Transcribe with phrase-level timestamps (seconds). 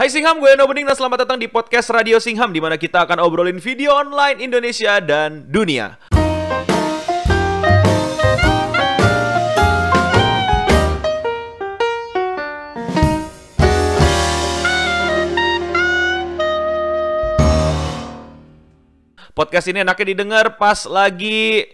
[0.00, 3.04] Hai Singham, gue Eno Bening dan selamat datang di podcast Radio Singham di mana kita
[3.04, 6.00] akan obrolin video online Indonesia dan dunia.
[19.36, 21.68] Podcast ini enaknya didengar pas lagi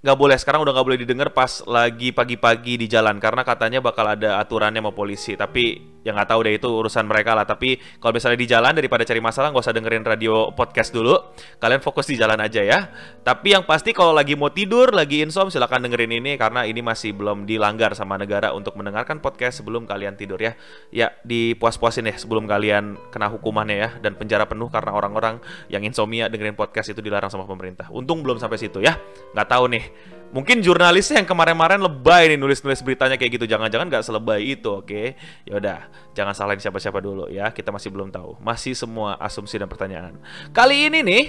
[0.00, 4.08] nggak boleh sekarang udah nggak boleh didengar pas lagi pagi-pagi di jalan karena katanya bakal
[4.08, 5.36] ada aturannya sama polisi.
[5.36, 7.44] Tapi yang nggak tahu deh itu urusan mereka lah.
[7.44, 11.36] Tapi kalau misalnya di jalan daripada cari masalah nggak usah dengerin radio podcast dulu.
[11.60, 12.88] Kalian fokus di jalan aja ya.
[13.20, 17.12] Tapi yang pasti kalau lagi mau tidur lagi insom silahkan dengerin ini karena ini masih
[17.12, 20.56] belum dilanggar sama negara untuk mendengarkan podcast sebelum kalian tidur ya.
[20.88, 26.32] Ya dipuas-puasin ya sebelum kalian kena hukumannya ya dan penjara penuh karena orang-orang yang insomnia
[26.32, 27.92] dengerin podcast itu dilarang sama pemerintah.
[27.92, 28.96] Untung belum sampai situ ya.
[29.36, 29.89] Nggak tahu nih
[30.30, 33.50] Mungkin jurnalisnya yang kemarin-kemarin lebay nih nulis-nulis beritanya kayak gitu.
[33.50, 34.86] Jangan-jangan nggak selebay itu, oke?
[34.86, 35.06] Okay?
[35.42, 35.78] Ya udah,
[36.14, 37.50] jangan salahin siapa-siapa dulu ya.
[37.50, 38.38] Kita masih belum tahu.
[38.38, 40.14] Masih semua asumsi dan pertanyaan.
[40.54, 41.24] Kali ini nih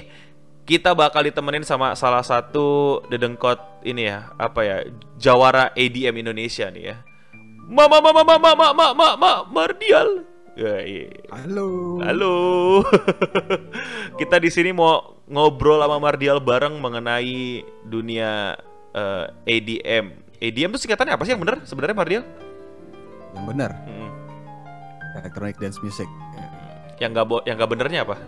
[0.70, 4.78] kita bakal ditemenin sama salah satu dedengkot ini ya, apa ya?
[5.18, 6.96] Jawara ADM Indonesia nih ya.
[7.66, 10.31] Mama mama mama mama mama mama Mardial.
[10.52, 12.04] Halo.
[12.04, 12.36] Halo.
[14.20, 18.60] kita di sini mau ngobrol sama Mardial bareng mengenai dunia
[18.92, 20.12] uh, eh, ADM.
[20.44, 22.24] ADM itu singkatannya apa sih yang benar sebenarnya Mardial?
[23.32, 23.72] Yang benar.
[23.88, 24.12] Hmm.
[25.24, 26.12] Electronic Dance Music.
[27.00, 28.20] Yang nggak yang nggak benernya apa?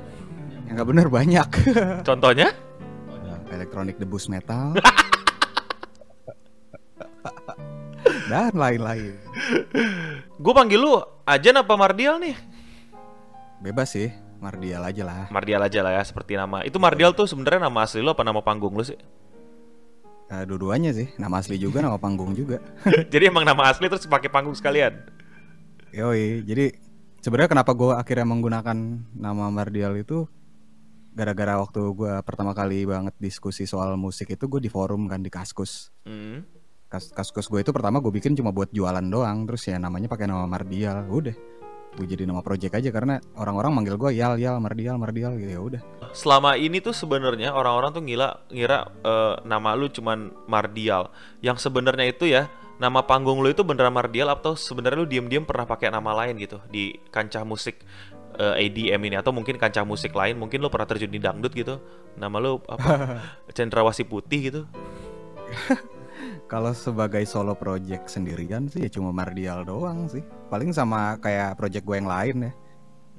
[0.71, 1.47] Yang nggak bener banyak.
[2.07, 2.55] Contohnya?
[3.51, 4.79] Electronic Debus Metal.
[8.27, 9.15] dan lain-lain.
[10.39, 12.35] Gue panggil lu Ajan apa Mardial nih?
[13.63, 14.11] Bebas sih,
[14.43, 15.31] Mardial aja lah.
[15.31, 16.67] Mardial aja lah ya, seperti nama.
[16.67, 18.99] Itu Mardial tuh sebenarnya nama asli lu apa nama panggung lu sih?
[20.27, 22.59] Uh, dua-duanya sih, nama asli juga, nama panggung juga.
[23.13, 24.99] jadi emang nama asli terus pakai panggung sekalian.
[25.95, 26.75] Yoi, jadi
[27.23, 28.77] sebenarnya kenapa gue akhirnya menggunakan
[29.15, 30.27] nama Mardial itu
[31.13, 35.29] gara-gara waktu gue pertama kali banget diskusi soal musik itu gue di forum kan di
[35.29, 35.93] Kaskus.
[36.09, 36.62] Mm.
[36.93, 40.29] Kas Kaskus gue itu pertama gue bikin cuma buat jualan doang, terus ya namanya pakai
[40.29, 41.33] nama Mardial, udah
[41.93, 45.61] gue jadi nama project aja karena orang-orang manggil gue Yal Yal Mardial Mardial gitu ya
[45.61, 45.81] udah.
[46.13, 51.13] Selama ini tuh sebenarnya orang-orang tuh ngira ngira uh, nama lu cuman Mardial.
[51.41, 52.49] Yang sebenarnya itu ya
[52.81, 56.57] nama panggung lu itu beneran Mardial atau sebenarnya lu diem-diem pernah pakai nama lain gitu
[56.73, 57.85] di kancah musik
[58.41, 61.53] uh, eh, ADM ini atau mungkin kancah musik lain mungkin lu pernah terjun di dangdut
[61.53, 61.77] gitu.
[62.17, 63.21] Nama lu apa?
[63.57, 64.61] Cendrawasih Putih gitu.
[66.53, 70.21] Kalau sebagai solo project sendirian sih ya cuma Mardial doang sih.
[70.53, 72.51] Paling sama kayak project gue yang lain ya.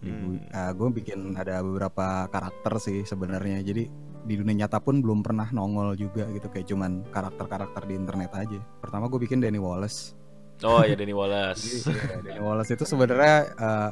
[0.06, 0.38] Hmm.
[0.38, 3.58] Uh, ah, gue bikin ada beberapa karakter sih sebenarnya.
[3.66, 3.90] Jadi
[4.22, 8.62] di dunia nyata pun belum pernah nongol juga gitu kayak cuman karakter-karakter di internet aja.
[8.78, 10.14] Pertama gue bikin Danny Wallace.
[10.62, 11.90] Oh ya Danny Wallace.
[11.90, 13.90] Jadi, ya, Danny Wallace itu sebenarnya uh,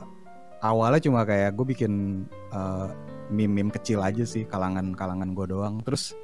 [0.62, 2.94] awalnya cuma kayak gue bikin uh,
[3.26, 5.82] meme-meme kecil aja sih kalangan-kalangan gue doang.
[5.82, 6.14] Terus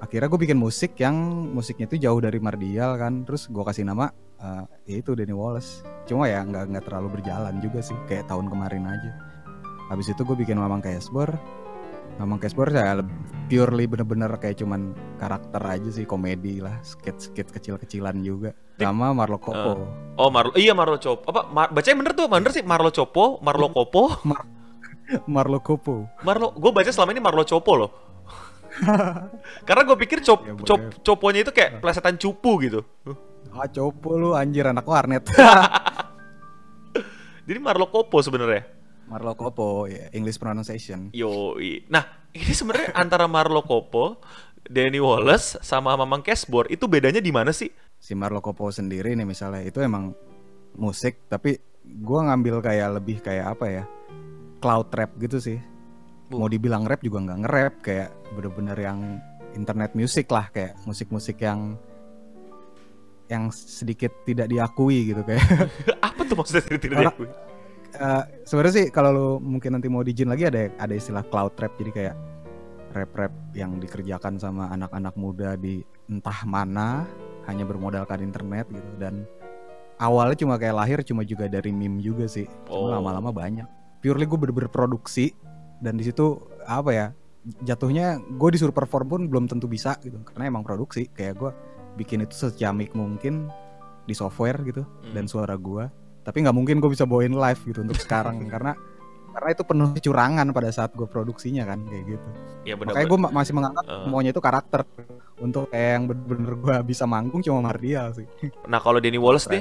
[0.00, 1.16] akhirnya gue bikin musik yang
[1.52, 3.24] musiknya itu jauh dari Mardial kan.
[3.24, 5.84] Terus gue kasih nama uh, ya itu Danny Wallace.
[6.04, 9.12] Cuma ya nggak nggak terlalu berjalan juga sih kayak tahun kemarin aja.
[9.86, 11.30] Habis itu gue bikin Mamang Casper
[12.16, 13.04] Mamang Casper ya
[13.46, 18.56] purely bener-bener kayak cuman karakter aja sih komedi lah skit-skit kecil-kecilan juga.
[18.80, 19.84] Sama Marlo Kopo.
[19.84, 19.86] Uh,
[20.16, 23.68] oh Marlo iya Marlo Copo apa Mar bacanya bener tuh bener sih Marlo Copo Marlo
[23.68, 24.16] Kopo.
[24.24, 24.48] Mar
[25.28, 26.08] Marlo Kopo.
[26.24, 28.05] Marlo gue baca selama ini Marlo Copo loh
[29.68, 32.80] Karena gue pikir cop, ya, cop coponya itu kayak plesetan cupu gitu.
[33.54, 35.24] Ah copo lu anjir anak warnet.
[37.46, 38.66] Jadi Marlo Kopo sebenarnya.
[39.06, 41.14] Marlo Kopo ya English pronunciation.
[41.14, 41.54] Yo,
[41.86, 44.18] nah ini sebenarnya antara Marlo Kopo,
[44.66, 47.70] Danny Wallace sama Mamang Cashboard itu bedanya di mana sih?
[48.02, 50.10] Si Marlo Kopo sendiri nih misalnya itu emang
[50.74, 51.54] musik tapi
[51.86, 53.84] gue ngambil kayak lebih kayak apa ya
[54.58, 55.58] cloud rap gitu sih
[56.26, 56.42] Bu.
[56.42, 58.98] mau dibilang rap juga nggak nge-rap kayak bener-bener yang
[59.54, 61.78] internet music lah kayak musik-musik yang
[63.26, 65.42] yang sedikit tidak diakui gitu kayak
[66.06, 67.30] apa tuh maksudnya tidak diakui?
[67.96, 71.72] Uh, sebenarnya sih kalau lo mungkin nanti mau dijin lagi ada ada istilah cloud rap
[71.80, 72.16] jadi kayak
[72.92, 77.04] rap-rap yang dikerjakan sama anak-anak muda di entah mana
[77.44, 79.24] hanya bermodalkan internet gitu dan
[80.00, 82.92] awalnya cuma kayak lahir cuma juga dari meme juga sih cuma oh.
[82.92, 83.68] lama-lama banyak
[84.00, 85.32] purely gue bener-bener produksi
[85.80, 87.06] dan di situ apa ya
[87.62, 90.18] jatuhnya gue disuruh perform pun belum tentu bisa gitu.
[90.26, 91.50] Karena emang produksi kayak gue
[91.96, 93.48] bikin itu secamik mungkin
[94.06, 95.12] di software gitu hmm.
[95.16, 95.90] dan suara gue
[96.26, 98.74] tapi nggak mungkin gue bisa bawain live gitu untuk sekarang karena
[99.30, 102.28] karena itu penuh kecurangan pada saat gue produksinya kan kayak gitu.
[102.64, 104.08] Ya, bener, makanya gue masih menganggap uh.
[104.08, 104.80] semuanya itu karakter.
[105.36, 108.24] Untuk kayak yang bener-bener gue bisa manggung cuma Mardial sih.
[108.64, 109.60] Nah kalau Denny Wallace deh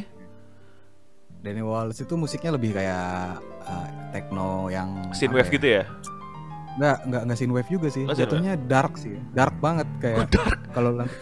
[1.46, 3.38] Danny Wallace itu musiknya lebih kayak
[3.70, 5.86] uh, techno yang Synthwave gitu ya?
[6.76, 8.04] Enggak, enggak enggak synthwave juga sih.
[8.04, 9.16] Oh, Jatuhnya dark sih.
[9.32, 10.28] Dark banget kayak
[10.76, 11.16] kalau nanti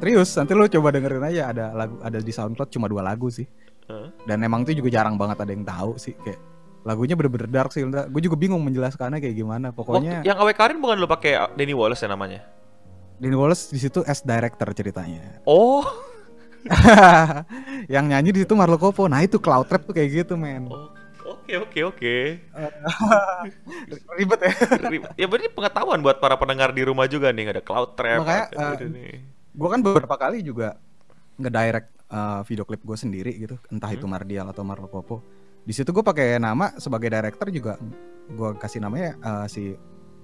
[0.00, 3.44] Serius, nanti lo coba dengerin aja ada lagu ada di SoundCloud cuma dua lagu sih.
[3.90, 4.08] Heeh.
[4.24, 6.40] Dan emang itu juga jarang banget ada yang tahu sih kayak
[6.86, 7.84] lagunya bener-bener dark sih.
[7.84, 9.76] Gue juga bingung menjelaskannya kayak gimana.
[9.76, 12.40] Pokoknya Waktu yang awe Karin bukan lo pakai Danny Wallace ya namanya?
[13.20, 15.44] Danny Wallace di situ as director ceritanya.
[15.44, 15.84] Oh,
[17.94, 19.08] yang nyanyi di situ Marlo Kopo.
[19.08, 20.68] Nah, itu Cloud Trap tuh kayak gitu, men.
[20.68, 20.92] oh,
[21.24, 22.16] oke oke oke.
[24.18, 24.52] Ribet ya.
[25.16, 28.22] ya berarti pengetahuan buat para pendengar di rumah juga nih ada cloud trap.
[28.22, 29.18] Makanya, ada eh,
[29.50, 30.78] gue kan beberapa kali juga
[31.40, 34.12] ngedirect uh, video klip gue sendiri gitu entah itu Hmm.
[34.12, 35.24] Mardial atau Marlo Popo
[35.64, 37.76] di situ gue pakai nama sebagai director juga
[38.30, 39.74] gue kasih namanya uh, si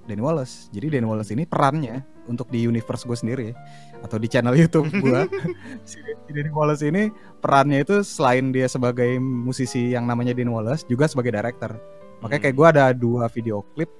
[0.07, 0.71] Danny Wallace.
[0.71, 2.01] Jadi Danny Wallace ini perannya
[2.31, 3.49] untuk di universe gue sendiri
[4.03, 5.21] atau di channel YouTube gue
[5.89, 5.99] si
[6.31, 7.11] Danny Wallace ini
[7.43, 11.75] perannya itu selain dia sebagai musisi yang namanya Danny Wallace juga sebagai director.
[12.23, 13.91] Makanya kayak gue ada dua video klip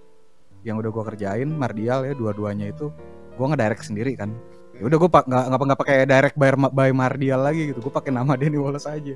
[0.63, 2.91] yang udah gue kerjain Mardial ya dua-duanya itu
[3.37, 4.31] gue ngedirect sendiri kan.
[4.77, 8.15] Ya udah gue nggak nggak nggak pakai direct by, by Mardial lagi gitu gue pakai
[8.15, 9.15] nama Danny Wallace aja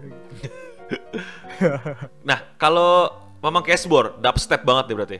[2.26, 5.18] Nah, kalau Mamang Cashboard dubstep banget nih berarti.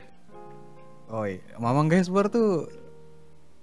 [1.11, 2.65] Oh iya Mamang Gasper tuh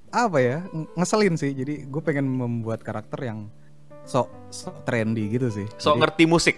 [0.09, 3.53] apa ya ng- ngeselin sih jadi gue pengen membuat karakter yang
[4.05, 6.57] sok sok trendy gitu sih So Jadi, ngerti musik.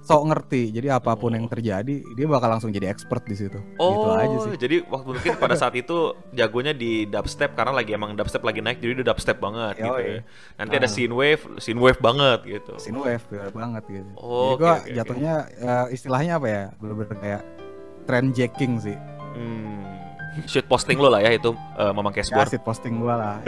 [0.00, 1.36] sok ngerti jadi apa pun Oh.
[1.36, 5.12] yang terjadi dia bakal langsung jadi expert di situ gitu Oh, aja sih jadi waktu
[5.12, 5.92] mungkin pada saat itu
[6.30, 10.08] jagonya di dubstep karena lagi emang dubstep lagi naik jadi udah dubstep banget gitu Yoi.
[10.10, 10.20] ya.
[10.56, 10.90] Nanti ada Ah.
[10.90, 12.72] synthwave, synthwave banget gitu.
[12.78, 17.16] Synthwave ya, banget gitu Oh, jadi gue oke, oke, jatuhnya eh, istilahnya apa ya bener-bener
[17.18, 17.42] kayak
[18.02, 18.96] trend jacking sih
[19.30, 19.84] Hmm.
[20.46, 22.48] Shoot posting lo lah ya itu eh, Mamang ya Cashboard.
[22.48, 23.40] asid posting gue lah.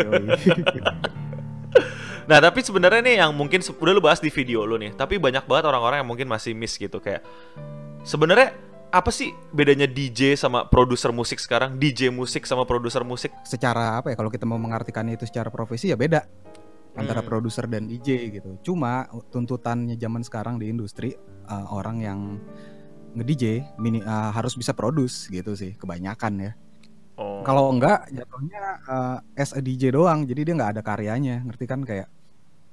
[2.23, 5.43] Nah, tapi sebenarnya nih yang mungkin udah lu bahas di video lu nih, tapi banyak
[5.43, 7.19] banget orang-orang yang mungkin masih miss gitu kayak
[8.07, 8.55] sebenarnya
[8.95, 11.81] apa sih bedanya DJ sama produser musik sekarang?
[11.83, 13.35] DJ musik sama produser musik?
[13.43, 16.23] secara apa ya kalau kita mau mengartikan itu secara profesi ya beda
[16.95, 17.29] antara Hmm.
[17.29, 18.55] produser dan DJ gitu.
[18.71, 21.17] Cuma tuntutannya zaman sekarang di industri
[21.51, 22.21] uh, orang yang
[23.19, 26.53] nge-DJ mini uh, harus bisa produce gitu sih kebanyakan ya.
[27.23, 27.43] Oh.
[27.47, 31.87] Kalau enggak jatuhnya uh, as a DJ doang jadi dia nggak ada karyanya ngerti kan
[31.87, 32.11] kayak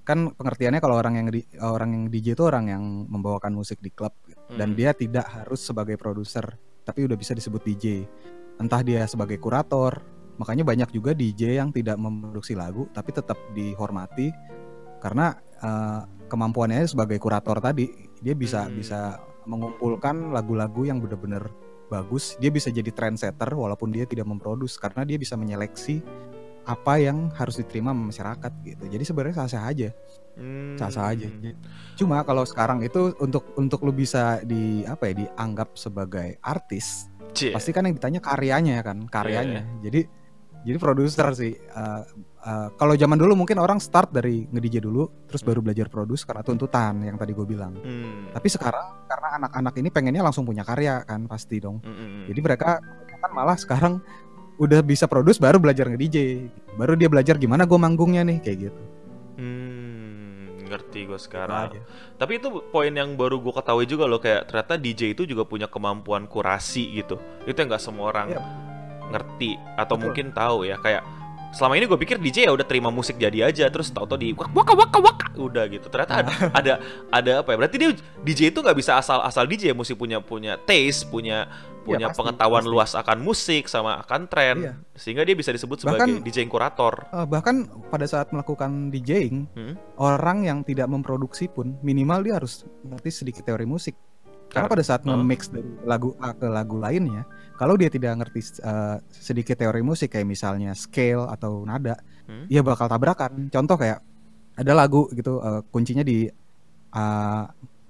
[0.02, 3.94] kan pengertiannya kalau orang yang di, orang yang DJ itu orang yang membawakan musik di
[3.94, 4.42] klub gitu.
[4.58, 4.78] dan Hmm.
[4.78, 8.10] dia tidak harus sebagai produser tapi udah bisa disebut DJ
[8.58, 10.02] entah dia sebagai kurator
[10.42, 14.34] makanya banyak juga DJ yang tidak memproduksi lagu tapi tetap dihormati
[14.98, 17.86] karena eh, kemampuannya sebagai kurator tadi
[18.18, 18.82] dia bisa Hmm.
[18.82, 21.54] bisa mengumpulkan lagu-lagu yang benar-benar
[21.90, 26.00] bagus dia bisa jadi trendsetter walaupun dia tidak memproduksi karena dia bisa menyeleksi
[26.70, 29.90] apa yang harus diterima masyarakat gitu jadi sebenarnya sah-sah aja
[30.40, 30.80] Hmm.
[30.80, 31.28] sah-sah aja.
[32.00, 37.52] Cuma kalau sekarang itu untuk untuk lu bisa di apa ya dianggap sebagai artis, Cie.
[37.52, 39.68] pasti kan yang ditanya karyanya kan, karyanya.
[39.84, 40.08] Jadi
[40.60, 41.56] jadi produser sih.
[41.72, 42.04] Uh,
[42.44, 46.44] uh, kalau zaman dulu mungkin orang start dari nge-DJ dulu, terus baru belajar produce karena
[46.44, 47.80] tuntutan yang tadi gue bilang.
[47.80, 48.28] Hmm.
[48.36, 51.80] Tapi sekarang karena anak-anak ini pengennya langsung punya karya kan pasti dong.
[51.80, 52.24] Hmm, hmm, hmm.
[52.34, 52.70] Jadi mereka
[53.20, 54.04] kan malah sekarang
[54.60, 56.52] udah bisa produce baru belajar nge-DJ.
[56.76, 58.82] Baru dia belajar gimana gue manggungnya nih kayak gitu.
[59.40, 61.72] Hmm, ngerti gue Itu sekarang.
[61.72, 61.82] aja.
[62.20, 65.72] Tapi itu poin yang baru gue ketahui juga loh kayak ternyata DJ itu juga punya
[65.72, 67.16] kemampuan kurasi gitu.
[67.48, 68.44] Itu yang nggak semua orang Iya.
[69.10, 70.04] Ngerti atau Betul.
[70.06, 71.04] mungkin tahu ya kayak
[71.50, 74.54] selama ini gue pikir DJ ya udah terima musik jadi aja terus tau-tau di wak-
[74.54, 76.32] waka waka waka udah gitu ternyata ada
[76.62, 76.74] ada
[77.10, 77.90] ada apa ya berarti dia
[78.22, 82.08] DJ itu nggak bisa asal asal DJ ya mesti punya punya taste punya punya Iya,
[82.08, 82.70] pasti, pengetahuan pasti.
[82.70, 84.74] luas akan musik sama akan tren Iya.
[84.94, 87.56] sehingga dia bisa disebut sebagai Bahkan- DJ yang kurator Eh, bahkan
[87.90, 89.74] pada saat melakukan DJing, Hmm?
[89.98, 93.98] orang yang tidak memproduksi pun minimal dia harus ngerti sedikit teori musik.
[94.50, 95.14] Karena Kar- pada saat Oh.
[95.14, 100.10] nge-mix dari lagu A ke lagu lainnya, kalau dia tidak ngerti eh, sedikit teori musik
[100.10, 102.46] kayak misalnya scale atau nada, Hmm?
[102.46, 103.48] ya bakal tabrakan.
[103.48, 104.02] Contoh kayak
[104.56, 106.26] ada lagu gitu eh, kuncinya di
[106.90, 107.44] eh,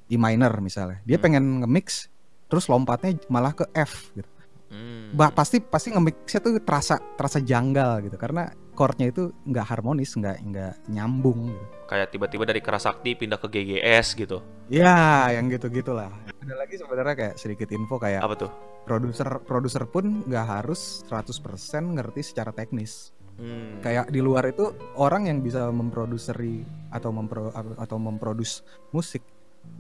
[0.10, 1.00] E minor misalnya.
[1.04, 1.24] Dia Hmm.
[1.24, 2.10] pengen nge-mix
[2.46, 4.28] terus lompatnya malah ke F gitu.
[4.70, 5.14] Hmm.
[5.14, 10.38] Bah, pasti pasti nge-mixnya tuh terasa terasa janggal gitu karena chordnya itu nggak harmonis, nggak
[10.40, 11.66] nggak nyambung gitu.
[11.92, 16.14] kayak tiba-tiba dari Kerasakti pindah ke GGS gitu Ya, yang gitu-gitulah.
[16.46, 18.52] Ada lagi sebenarnya kayak sedikit info kayak apa tuh
[18.86, 23.10] produser produser pun nggak harus 100% ngerti secara teknis.
[23.42, 23.82] Hmm.
[23.82, 26.62] Kayak di luar itu orang yang bisa memproduseri
[26.94, 27.50] atau mempro
[27.82, 28.62] atau memproduce
[28.94, 29.26] musik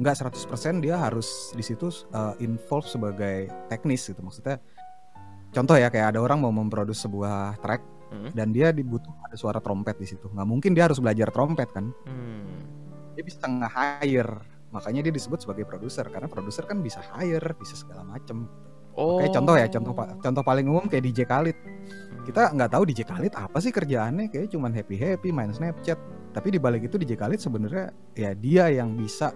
[0.01, 4.57] nggak 100% dia harus di situ uh, involve sebagai teknis gitu maksudnya.
[5.53, 8.33] Contoh ya kayak ada orang mau memproduce sebuah track Hmm.
[8.33, 10.29] dan dia dibutuh ada suara trompet di situ.
[10.33, 11.93] Nggak mungkin dia harus belajar trompet kan.
[12.09, 12.45] Hmm.
[13.19, 14.39] dia bisa nge-hire
[14.71, 18.47] makanya dia disebut sebagai produser karena produser kan bisa hire bisa segala macem
[18.99, 19.15] Oh.
[19.21, 21.55] kayak contoh ya contoh contoh paling umum kayak DJ Khalid
[22.27, 25.95] kita nggak tahu DJ Khalid apa sih kerjaannya kayak cuman happy happy main Snapchat
[26.35, 29.31] tapi di balik itu DJ Khalid sebenarnya ya dia yang bisa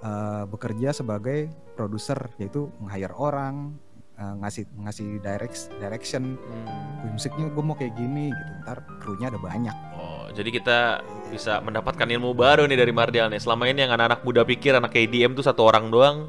[0.00, 3.76] eh, bekerja sebagai produser yaitu nge-hire orang
[4.16, 7.04] eh, ngasih ngasih direct direction Hmm.
[7.04, 10.78] "Wih, musiknya gue mau kayak gini gitu ntar krunya ada banyak Oh, jadi kita
[11.28, 13.40] bisa mendapatkan ilmu baru nih dari Mardial nih.
[13.40, 16.28] Selama ini yang anak-anak muda pikir anak EDM tuh satu orang doang,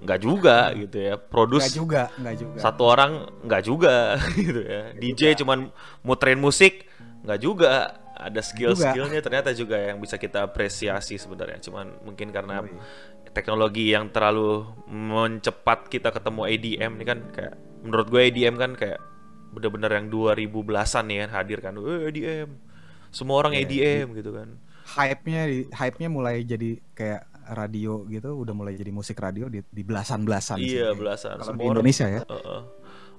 [0.00, 1.14] nggak juga gitu ya.
[1.18, 3.12] Produce nggak juga nggak juga satu orang
[3.44, 3.94] nggak juga
[4.38, 4.82] gitu ya.
[4.94, 5.68] DJ cuman
[6.00, 6.86] muterin musik
[7.22, 7.72] nggak juga.
[8.20, 11.56] Ada skill-skillnya ternyata juga yang bisa kita apresiasi sebenarnya.
[11.64, 12.76] Cuman mungkin karena Yoi.
[13.30, 19.00] Teknologi yang terlalu mencepat kita ketemu ADM ini kan kayak menurut gue ADM kan kayak
[19.50, 21.74] bener-bener yang 2000 belasan nih kan hadir kan.
[21.74, 22.48] Eh, ADM.
[23.10, 24.48] Semua orang Iya, ADM gitu kan.
[24.90, 27.22] hype-nya hype-nya mulai jadi kayak
[27.52, 30.98] radio gitu udah mulai jadi musik radio di, di belasan-belasan sih Iya, kayak.
[30.98, 31.34] belasan.
[31.36, 32.60] kalau Semua di orang- Indonesia ya Heeh.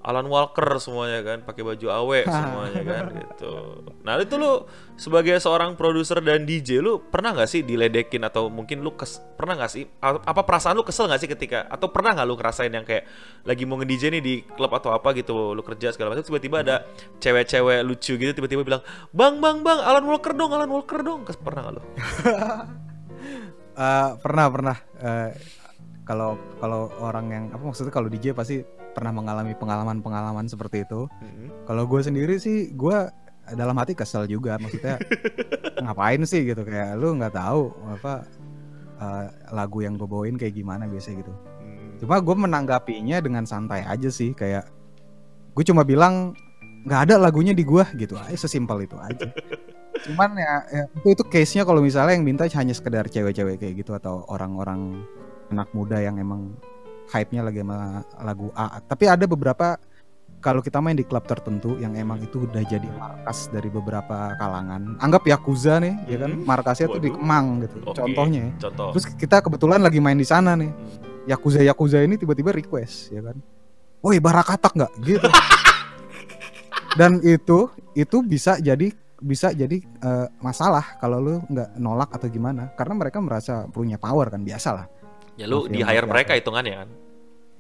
[0.01, 3.53] Alan Walker semuanya kan pakai baju awe semuanya kan gitu.
[4.01, 4.65] Nah itu lu
[4.98, 9.58] sebagai seorang produser dan DJ lu pernah nggak sih diledekin atau mungkin lu kes, pernah
[9.58, 12.86] nggak sih apa perasaan lu kesel nggak sih ketika atau pernah nggak lu ngerasain yang
[12.86, 13.05] kayak
[13.46, 16.75] lagi mau nge-DJ nih di klub atau apa gitu lu kerja segala macam tiba-tiba ada
[17.17, 18.81] cewek-cewek lucu gitu tiba-tiba bilang
[19.13, 21.81] bang bang bang Alan Walker dong Alan Walker dong Kes- pernah nggak lu?
[23.72, 25.31] Eh, pernah pernah Eh,
[26.03, 28.60] kalau kalau orang yang apa maksudnya kalau DJ pasti
[28.91, 31.07] pernah mengalami pengalaman-pengalaman seperti itu.
[31.65, 32.98] Kalau gue sendiri sih gue
[33.55, 34.60] dalam hati kesel juga.
[34.62, 35.00] Maksudnya
[35.83, 36.62] ngapain sih gitu?
[36.63, 38.13] Kayak lu nggak tahu apa
[39.00, 41.33] eh, lagu yang gue bawain kayak gimana biasanya gitu.
[41.62, 41.93] Hmm.
[42.01, 44.36] cuma gue menanggapinya dengan santai aja sih.
[44.36, 44.69] Kayak
[45.55, 46.38] gue cuma bilang
[46.86, 48.17] nggak ada lagunya di gua gitu.
[48.17, 49.29] Aja sesimpel itu aja.
[50.10, 53.86] Cuman ya, ya, itu itu case nya kalau misalnya yang minta hanya sekedar cewek-cewek kayak
[53.86, 55.05] gitu atau orang-orang
[55.53, 56.57] anak muda yang emang
[57.12, 59.75] hype-nya lagi sama lagu A tapi ada beberapa
[60.41, 64.98] kalau kita main di klub tertentu yang emang itu udah jadi markas dari beberapa kalangan
[64.98, 66.48] anggap Yakuza nih ya kan Hmm.
[66.50, 67.20] markasnya tuh di Waduh.
[67.22, 67.98] Kemang gitu Oke.
[68.01, 68.51] contohnya ya.
[68.65, 68.89] Contoh.
[68.98, 70.72] Terus kita kebetulan lagi main di sana nih.
[70.74, 71.30] Hmm.
[71.30, 73.38] Yakuza Yakuza ini tiba-tiba request ya kan.
[74.01, 75.30] Woi barakatak nggak gitu.
[77.00, 78.91] Dan itu itu bisa jadi
[79.22, 84.34] bisa jadi eh, masalah kalau lu nggak nolak atau gimana karena mereka merasa punya power
[84.34, 84.86] kan biasa lah.
[85.38, 86.89] Ya lu di hire mereka hitungannya kan.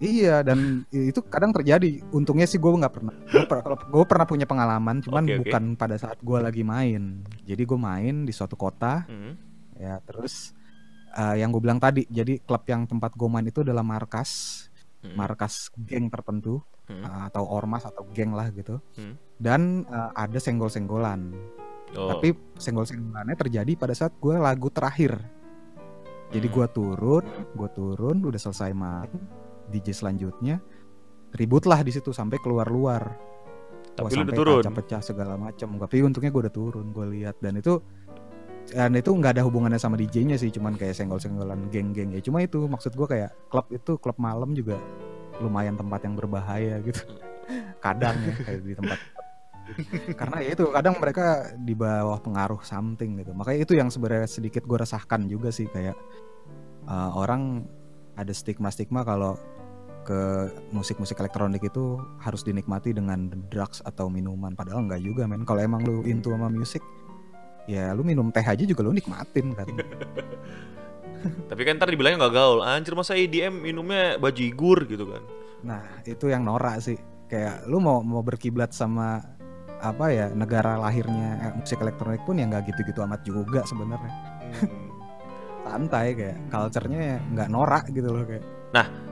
[0.01, 2.01] Iya dan itu kadang terjadi.
[2.09, 3.13] Untungnya sih gue nggak pernah.
[3.29, 5.37] Gue per- pernah punya pengalaman, cuman oke.
[5.45, 7.21] bukan pada saat gue lagi main.
[7.45, 9.37] Jadi gue main di suatu kota, Hmm.
[9.77, 10.57] ya terus
[11.11, 12.09] eh, yang gue bilang tadi.
[12.09, 14.65] Jadi klub yang tempat gue main itu adalah markas,
[15.05, 15.13] Hmm.
[15.13, 17.05] markas geng tertentu Hmm.
[17.05, 18.81] eh, atau ormas atau geng lah gitu.
[18.97, 19.19] Hmm.
[19.37, 21.29] Dan eh, ada senggol-senggolan.
[21.93, 22.09] Oh.
[22.09, 25.19] Tapi senggol-senggolannya terjadi pada saat gue lagu terakhir.
[26.31, 26.55] Jadi Hmm.
[26.55, 29.11] gue turun, gue turun, udah selesai main.
[29.71, 30.59] DJ selanjutnya
[31.35, 33.03] ributlah di situ sampai keluar-luar.
[33.91, 34.61] Tapi Wah, lu udah sampai turun.
[34.63, 35.69] pecah-pecah segala macam.
[35.79, 37.79] Tapi untungnya gue udah turun, gue lihat dan itu
[38.71, 42.21] dan itu nggak ada hubungannya sama DJ-nya sih, cuman kayak senggol-senggolan geng-geng ya.
[42.23, 44.79] Cuma itu maksud gue kayak klub itu klub malam juga
[45.43, 47.03] lumayan tempat yang berbahaya gitu.
[47.83, 48.99] Kadang ya kayak di tempat
[50.19, 53.31] karena ya itu kadang mereka di bawah pengaruh something gitu.
[53.31, 55.95] Makanya itu yang sebenarnya sedikit gue resahkan juga sih kayak
[56.91, 57.63] uh, orang
[58.19, 59.39] ada stigma-stigma kalau
[60.01, 65.61] ke musik-musik elektronik itu harus dinikmati dengan drugs atau minuman padahal enggak juga men kalau
[65.61, 66.81] emang lu into sama musik
[67.69, 69.67] ya lu minum teh aja juga lu nikmatin kan
[71.21, 72.65] Tapi kan ntar dibilangnya nggak gaul.
[72.65, 75.21] Anjir masa EDM minumnya baju igur gitu kan.
[75.61, 76.97] nah itu yang norak sih
[77.29, 79.21] kayak lu mau mau berkiblat sama
[79.77, 84.09] apa ya negara lahirnya eh, musik elektronik pun ya nggak gitu-gitu amat juga sebenarnya
[84.51, 84.89] Hmm.
[85.69, 88.41] santai kayak culture-nya ya nggak norak gitu loh kayak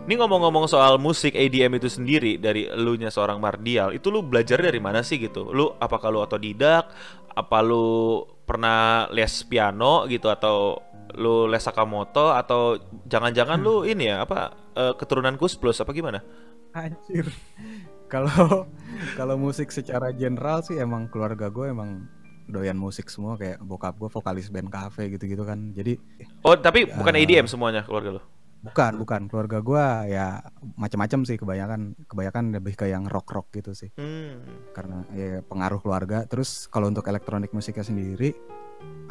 [0.09, 4.81] Ini ngomong-ngomong soal musik EDM itu sendiri dari elunya seorang Mardial, itu lu belajar dari
[4.81, 5.53] mana sih gitu?
[5.53, 6.89] Lu apakah lu otodidak?
[7.37, 10.81] Apa lu pernah les piano gitu atau
[11.13, 16.25] lu les Sakamoto atau jangan-jangan lu ini ya apa eh, keturunan Kus Plus apa gimana?
[16.73, 17.29] Anjir.
[18.09, 18.65] Kalau
[19.13, 22.09] kalau musik secara general sih emang keluarga gue emang
[22.49, 25.69] doyan musik semua kayak bokap gue vokalis band cafe gitu-gitu kan.
[25.77, 26.01] Jadi
[26.41, 27.21] Oh, tapi bukan Ya.
[27.21, 28.21] EDM semuanya keluarga lu.
[28.59, 30.43] Bukan bukan keluarga gue ya
[30.75, 33.89] macam-macam sih kebanyakan kebanyakan lebih ke yang rock-rock gitu sih.
[33.95, 34.43] Hmm.
[34.75, 36.27] Karena ya pengaruh keluarga.
[36.27, 38.35] Terus kalau untuk elektronik musiknya sendiri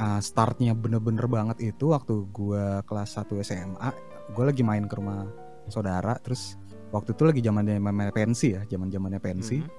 [0.01, 3.91] uh, startnya bener-bener banget itu waktu gue kelas 1 SMA.
[4.37, 5.25] Gue lagi main ke rumah
[5.69, 6.57] saudara terus
[6.93, 9.57] waktu itu lagi zamannya zamannya pensi ya, zaman-zamannya pensi.
[9.61, 9.71] Mhm.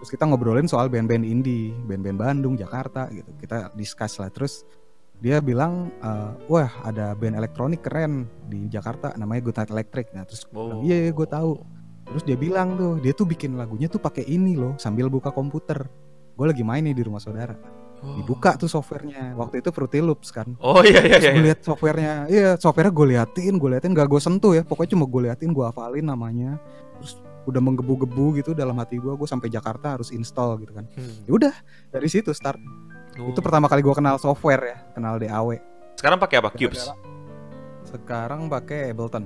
[0.00, 3.30] Terus kita ngobrolin soal band-band indie, band-band Bandung, Jakarta gitu.
[3.40, 4.28] Kita discuss lah.
[4.28, 4.66] Terus
[5.18, 10.24] dia bilang eh, wah ada band elektronik keren di Jakarta namanya Good Night Electric nah
[10.24, 10.82] terus Oh.
[10.82, 11.58] iya gue tahu
[12.04, 15.88] terus dia bilang tuh dia tuh bikin lagunya tuh pakai ini loh sambil buka komputer
[16.34, 17.56] gue lagi main nih di rumah saudara
[18.04, 18.20] Oh.
[18.20, 21.32] dibuka tuh softwarenya waktu itu Fruity Loops kan Oh iya iya Terus iya.
[21.32, 21.46] gue iya.
[21.48, 25.20] lihat softwarenya, iya softwarenya gue liatin, gue liatin gak gue sentuh ya, pokoknya cuma gue
[25.24, 26.60] liatin, gue hafalin namanya,
[27.00, 27.16] terus
[27.48, 30.84] udah menggebu-gebu gitu dalam hati gue, gue sampai Jakarta harus install gitu kan.
[30.92, 31.24] Hmm.
[31.24, 31.54] Ya udah
[31.96, 32.60] dari situ start.
[33.18, 33.30] Oh.
[33.30, 35.54] Itu pertama kali gue kenal software ya, kenal DAW.
[35.94, 36.50] Sekarang pakai apa?
[36.54, 36.90] Cubes.
[37.86, 39.24] Sekarang pakai Ableton.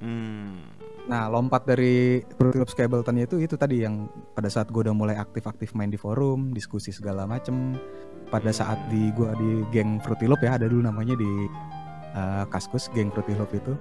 [0.00, 0.60] Hmm.
[1.08, 4.06] Nah lompat dari Fruity Loops ke Ableton itu itu tadi yang
[4.36, 7.74] pada saat gue udah mulai aktif-aktif main di forum, diskusi segala macem.
[8.30, 11.32] Pada saat di gue di geng Fruity Loop ya ada dulu namanya di
[12.14, 13.74] eh, Kaskus geng Fruity Loop itu.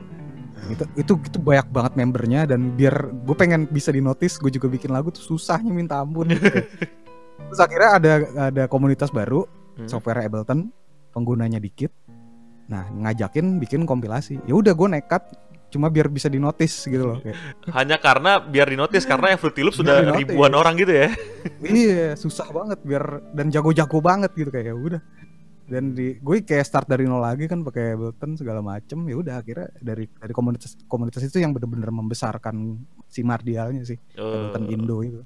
[0.67, 4.67] Itu itu itu banyak banget membernya dan biar gue pengen bisa di notice gue juga
[4.67, 6.33] bikin lagu tuh susahnya minta ampun.
[6.33, 6.49] gitu.
[7.47, 8.11] Terus akhirnya ada
[8.43, 9.87] ada komunitas baru Hmm.
[9.87, 10.75] software Ableton
[11.09, 11.87] penggunanya dikit.
[12.67, 14.43] Nah ngajakin bikin kompilasi.
[14.43, 15.23] Ya udah gue nekat
[15.69, 17.17] cuma biar bisa di notice gitu loh.
[17.17, 17.39] Kayak,
[17.77, 20.19] Hanya karena biar di notice karena yang Fruity Loops sudah di-notice.
[20.19, 21.07] ribuan orang gitu ya.
[21.63, 25.01] iya susah banget biar dan jago-jago banget gitu kayak ya udah
[25.63, 29.37] dan di gue kayak start dari nol lagi kan pakai Ableton segala macem ya udah
[29.37, 32.73] akhirnya dari dari komunitas komunitas itu yang bener-bener membesarkan
[33.05, 35.21] si Mardialnya sih Ableton Eh, Indo itu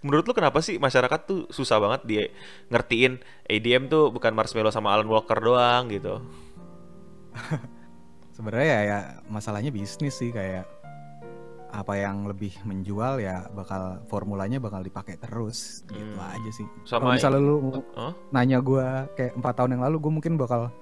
[0.00, 2.24] Menurut lu kenapa sih masyarakat tuh susah banget dia
[2.68, 6.22] ngertiin ADM tuh bukan Marshmello sama Alan Walker doang gitu.
[8.32, 10.68] sebenarnya ya, ya masalahnya bisnis sih kayak
[11.66, 16.32] apa yang lebih menjual ya bakal formulanya bakal dipakai terus gitu Hmm.
[16.32, 17.56] aja sih Sama kalau misalnya lu
[17.92, 18.12] Hah?
[18.32, 20.72] nanya gue kayak empat tahun yang lalu gue mungkin bakal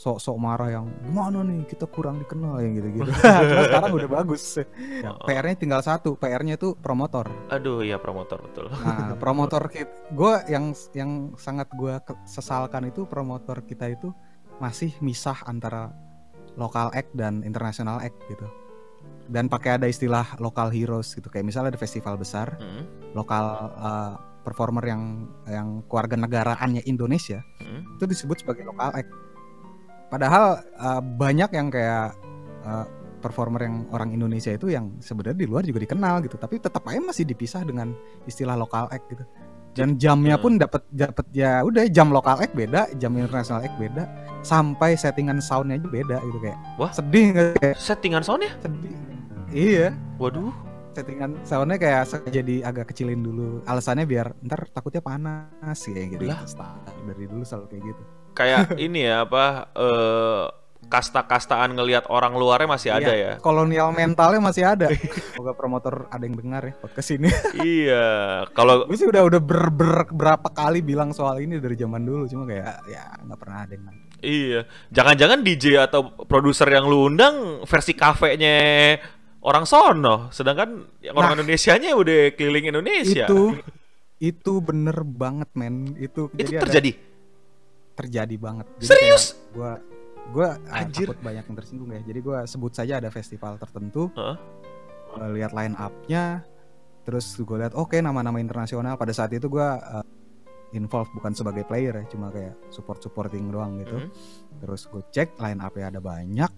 [0.00, 4.64] sok-sok marah yang gimana nih kita kurang dikenal yang gitu-gitu cuma sekarang udah bagus ya,
[5.10, 5.26] Oh.
[5.28, 8.72] PR-nya tinggal satu PR-nya tuh promotor Aduh ya promotor betul.
[8.80, 11.92] nah promotor kita gue yang yang sangat gue
[12.24, 14.08] sesalkan itu promotor kita itu
[14.56, 15.92] masih misah antara
[16.56, 18.48] lokal act dan international act gitu
[19.28, 23.44] dan pakai ada istilah lokal heroes gitu kayak misalnya ada festival besar Hmm, lokal
[23.76, 25.02] uh, performer yang
[25.44, 28.00] yang keluarga negaraannya Indonesia hmm.
[28.00, 29.12] itu disebut sebagai lokal act.
[30.10, 32.18] Padahal uh, banyak yang kayak
[32.66, 32.86] uh,
[33.22, 36.98] performer yang orang Indonesia itu yang sebenarnya di luar juga dikenal gitu, tapi tetap aja
[36.98, 37.94] masih dipisah dengan
[38.26, 39.22] istilah lokal act gitu.
[39.70, 44.02] Dan jamnya pun dapat dapat ya udah jam lokal act beda, jam international act beda,
[44.42, 46.58] sampai settingan soundnya aja beda gitu kayak.
[46.74, 46.90] Wah.
[46.90, 48.50] sedih nggak kayak Settingan soundnya?
[48.58, 48.98] sedih.
[49.50, 50.69] Iya, Waduh.
[50.94, 53.62] Settingan soundnya kayak jadi agak kecilin dulu.
[53.66, 56.24] Alasannya biar ntar takutnya panas kayak gitu.
[56.26, 56.42] Lah.
[57.06, 58.02] Dari dulu selalu kayak gitu.
[58.34, 60.44] Kayak ini ya apa eh
[60.90, 63.36] kasta-kastaan ngelihat orang luarnya masih ada ya.
[63.36, 64.88] Iya, Kolonial mentalnya masih ada.
[65.36, 67.28] Semoga promotor ada yang dengar ya podcast ini.
[67.62, 68.42] iya.
[68.56, 72.24] Kalau Gue sih udah udah ber, ber- berapa kali bilang soal ini dari zaman dulu,
[72.26, 73.86] cuma kayak ya nggak pernah ada yang.
[74.20, 79.00] Iya, jangan-jangan DJ atau produser yang lu undang versi kafenya
[79.40, 80.68] orang sono, sedangkan
[81.10, 81.36] orang Nah.
[81.40, 83.24] Indonesianya udah keliling Indonesia.
[83.24, 83.56] Itu
[84.20, 85.96] itu bener banget men.
[85.96, 86.92] Itu, Itu jadi ada- terjadi.
[87.96, 88.66] terjadi banget.
[88.80, 89.36] Serius?
[89.50, 89.76] Gue
[90.30, 91.08] gue Anjir.
[91.10, 92.00] takut banyak yang tersinggung ya.
[92.00, 94.08] Jadi gue sebut saja ada festival tertentu.
[94.12, 96.46] Gua lihat line up-nya,
[97.02, 98.94] terus gue lihat oke nama-nama internasional.
[98.94, 100.04] Pada saat itu gue uh,
[100.70, 103.96] involved bukan sebagai player ya, cuma kayak support supporting doang gitu.
[103.98, 104.08] Mhm.
[104.62, 106.52] Terus gue cek line up-nya ada banyak,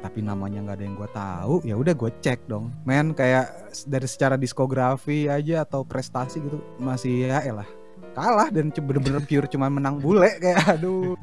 [0.00, 1.54] tapi namanya nggak ada yang gue tahu.
[1.64, 2.72] Ya udah gue cek dong.
[2.88, 7.68] Men kayak dari secara diskografi aja atau prestasi gitu masih ya elah
[8.14, 11.14] kalah dan bener-bener pure cuma menang bule kayak aduh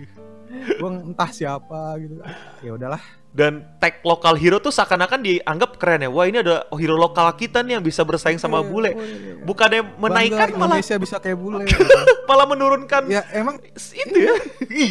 [0.48, 2.24] gue entah siapa gitu
[2.63, 3.02] ya udahlah
[3.38, 6.10] Dan tag lokal hero tuh seakan-akan dianggap keren ya.
[6.10, 8.92] Wah ini ada hero lokal kita nih yang bisa bersaing sama Iya, bule.
[9.46, 11.62] Bukannya menaikkan Bangga malah Indonesia bisa kayak bule
[12.32, 14.34] malah menurunkan ya emang itu ya.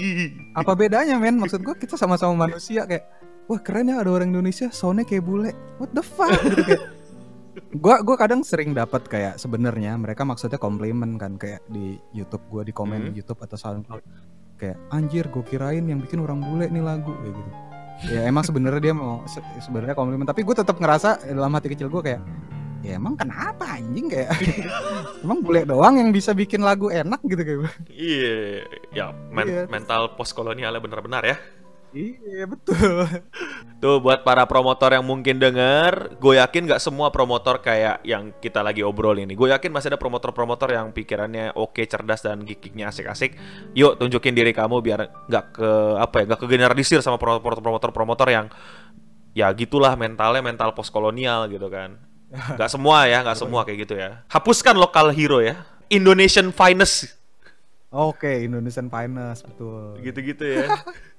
[0.62, 3.15] Apa bedanya men maksud gue kita sama-sama manusia kayak
[3.46, 5.50] wah keren ya ada orang Indonesia soundnya kayak bule.
[5.76, 6.30] What the fuck?
[6.40, 6.82] Gitu kayak.
[7.72, 12.60] Gua gua kadang sering dapat kayak sebenarnya mereka maksudnya komplimen kan kayak di YouTube gua
[12.60, 13.14] di komen Hmm.
[13.14, 14.04] YouTube atau SoundCloud.
[14.56, 17.50] Kayak anjir gue kirain yang bikin orang bule nih lagu kayak gitu.
[18.08, 21.88] Ya emang sebenarnya dia mau se- sebenarnya komplimen tapi gue tetap ngerasa dalam hati kecil
[21.88, 22.20] gue kayak
[22.80, 24.08] ya emang kenapa anjing?
[24.08, 24.32] Kayak
[25.24, 27.68] emang bule doang yang bisa bikin lagu enak gitu kayak.
[27.86, 28.36] Iya,
[28.90, 29.62] ya men- Iya.
[29.66, 31.36] mental postkolonialnya benar-benar ya.
[31.96, 33.08] Iya betul
[33.76, 38.64] Tuh buat para promotor yang mungkin denger, gue yakin nggak semua promotor kayak yang kita
[38.64, 39.36] lagi obrol ini.
[39.36, 43.36] Gue yakin masih ada promotor-promotor yang pikirannya oke, cerdas dan gigiknya asik-asik.
[43.76, 48.48] Yuk tunjukin diri kamu biar nggak ke apa ya, nggak kegeneralisir sama promotor-promotor yang
[49.36, 52.00] ya gitulah mentalnya mental postkolonial gitu kan.
[52.32, 54.24] Nggak semua ya, nggak semua kayak gitu ya.
[54.32, 55.68] Hapuskan lokal hero ya.
[55.92, 57.12] Indonesian finest.
[57.96, 59.96] Oke, Indonesian Finest betul.
[60.02, 60.68] Gitu-gitu ya.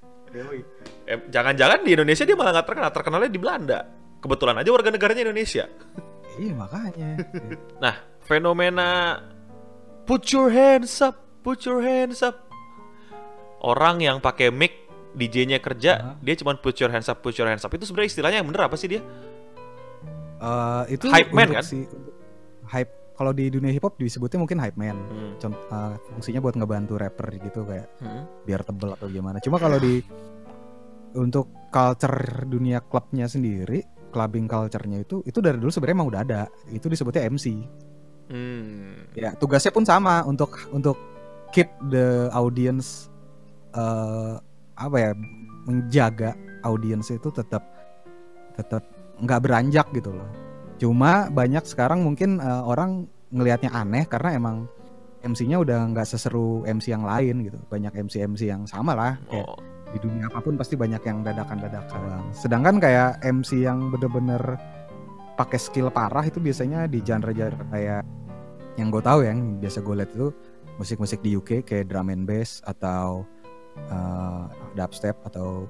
[1.07, 3.79] eh, jangan-jangan di Indonesia dia malah nggak terkenal, terkenalnya di Belanda.
[4.17, 5.65] Kebetulan aja warga negaranya Indonesia.
[6.37, 7.09] Iya makanya.
[7.83, 7.95] nah,
[8.25, 9.21] fenomena
[10.05, 12.49] put your hands up, put your hands up.
[13.61, 14.85] Orang yang pakai mic
[15.17, 16.15] DJ-nya kerja, uh -huh.
[16.21, 17.73] dia cuma put your hands up, put your hands up.
[17.73, 19.01] Itu sebenarnya istilahnya yang bener apa sih dia?
[20.37, 21.65] Uh, itu hype man kan?
[21.65, 21.89] Si,
[22.69, 24.93] hype kalau di dunia hip hop disebutnya mungkin hype man.
[24.93, 25.33] Hmm.
[25.41, 28.45] Contoh, uh, fungsinya buat ngebantu rapper gitu kayak hmm.
[28.45, 29.41] biar tebel atau gimana.
[29.41, 30.05] Cuma kalau di
[31.17, 33.81] untuk culture dunia klubnya sendiri,
[34.13, 36.41] clubbing culture-nya itu itu dari dulu sebenarnya emang udah ada.
[36.69, 37.45] Itu disebutnya MC.
[38.29, 39.09] Hmm.
[39.17, 41.01] Ya, tugasnya pun sama untuk untuk
[41.49, 43.09] keep the audience
[43.73, 44.37] uh,
[44.77, 45.11] apa ya
[45.65, 47.65] menjaga audiens itu tetap
[48.53, 48.85] tetap
[49.17, 50.46] nggak beranjak gitu loh.
[50.77, 54.55] Cuma banyak sekarang mungkin uh, orang ngelihatnya aneh karena emang
[55.25, 57.59] MC-nya udah nggak seseru MC yang lain gitu.
[57.67, 59.57] Banyak MC-MC yang sama lah kayak oh.
[59.91, 62.29] di dunia apa pun pasti banyak yang dadakan-dadakan.
[62.31, 64.39] Sedangkan kayak MC yang bener-bener
[65.37, 68.01] pakai skill parah itu biasanya di genre-genre kayak
[68.77, 70.27] yang gue tahu yang biasa gue lihat itu
[70.77, 73.25] musik-musik di UK kayak drum and bass atau
[73.89, 74.45] uh,
[74.77, 75.65] dubstep atau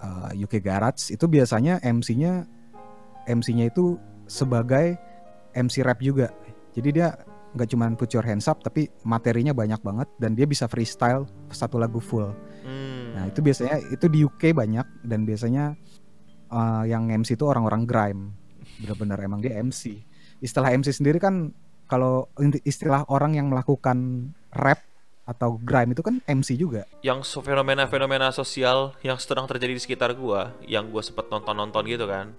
[0.00, 2.48] uh, eh, UK garage itu biasanya MC-nya
[3.28, 4.00] MC-nya itu
[4.30, 4.94] sebagai
[5.58, 6.30] MC rap juga.
[6.78, 7.18] Jadi dia
[7.50, 11.82] nggak cuma put your hands up tapi materinya banyak banget dan dia bisa freestyle satu
[11.82, 12.30] lagu full.
[12.62, 13.18] Hmm.
[13.18, 15.74] Nah itu biasanya itu di UK banyak dan biasanya
[16.54, 18.22] uh, yang MC itu orang-orang grime.
[18.78, 19.98] Bener-bener emang dia MC.
[20.38, 21.50] Istilah MC sendiri kan
[21.90, 22.30] kalau
[22.62, 24.78] istilah orang yang melakukan rap
[25.26, 26.86] atau grime itu kan MC juga.
[27.02, 32.30] Yang fenomena-fenomena sosial yang sedang terjadi di sekitar gua, yang gua sempet nonton-nonton gitu kan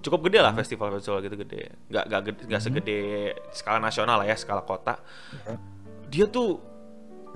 [0.00, 2.66] cukup gede lah festival-festival gitu gede nggak nggak nggak hmm.
[2.72, 3.00] segede
[3.52, 4.96] skala nasional lah ya skala kota
[5.32, 5.56] hmm.
[6.08, 6.60] dia tuh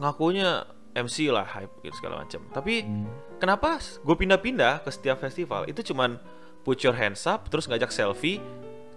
[0.00, 3.38] ngakunya MC lah hype gitu segala macam tapi hmm.
[3.38, 6.16] kenapa gue pindah-pindah ke setiap festival itu cuman
[6.64, 8.40] put your hands up terus ngajak selfie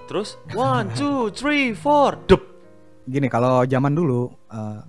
[0.07, 2.41] terus one two three four dup
[3.03, 4.81] gini kalau zaman dulu uh,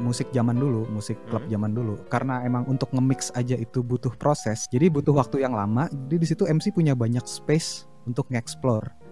[0.00, 1.52] musik zaman dulu, musik klub hmm.
[1.52, 5.92] zaman dulu, karena emang untuk nge-mix aja itu butuh proses, jadi butuh waktu yang lama.
[5.92, 9.08] Jadi di situ MC punya banyak space untuk nge-explore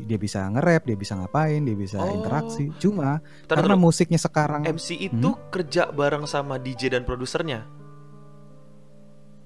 [0.00, 2.16] dia bisa nge-rap, dia bisa ngapain, dia bisa oh.
[2.16, 2.72] interaksi.
[2.80, 5.52] Cuma Tadu, karena musiknya sekarang MC itu hmm?
[5.52, 7.68] kerja bareng sama DJ dan produsernya.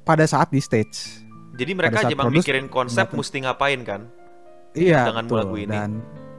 [0.07, 1.27] Pada saat di stage.
[1.59, 3.19] Jadi mereka cuma mikirin konsep datang.
[3.19, 4.07] mesti ngapain kan?
[4.77, 5.39] Iya, dengan betul.
[5.43, 5.73] lagu ini.
[5.73, 5.91] Dan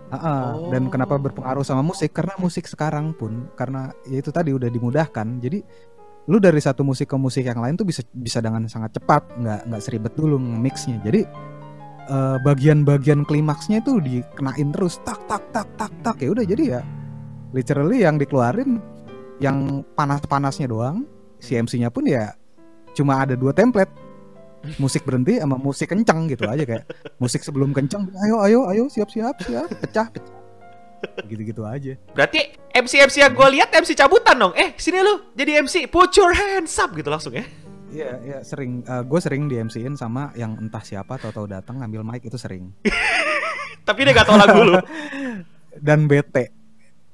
[0.07, 0.71] uh, uh, oh.
[0.71, 2.15] dan kenapa berpengaruh sama musik?
[2.15, 5.27] Karena musik sekarang pun karena ya itu tadi udah dimudahkan.
[5.43, 5.60] Jadi
[6.31, 9.60] lu dari satu musik ke musik yang lain tuh bisa bisa dengan sangat cepat, nggak
[9.67, 11.01] nggak seribet dulu mixnya.
[11.03, 11.25] Jadi
[12.08, 16.17] uh, bagian-bagian klimaksnya itu dikenain terus tak tak tak tak tak.
[16.24, 16.82] Ya udah jadi ya
[17.56, 18.80] literally yang dikeluarin
[19.38, 21.06] yang panas-panasnya doang
[21.38, 22.34] si MC-nya pun ya
[22.98, 23.91] cuma ada dua template.
[24.82, 26.89] Musik berhenti sama musik kencang gitu aja kayak
[27.22, 30.36] musik sebelum kencang ayo ayo ayo siap siap siap pecah pecah.
[31.30, 31.93] Gitu-gitu aja.
[32.17, 34.54] Berarti MC MC yang gue lihat MC cabutan dong.
[34.58, 37.46] Eh sini lu jadi MC put your hands up gitu langsung ya
[37.91, 38.84] Iya, iya sering.
[38.84, 42.36] Uh, eh, gue sering di MC-in sama yang entah siapa tahu-tahu datang ngambil mic itu
[42.36, 42.76] sering.
[43.88, 44.76] Tapi dia gak tahu lagu lu.
[45.88, 46.52] Dan bete.